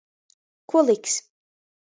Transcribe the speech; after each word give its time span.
Kuliks. 0.69 1.13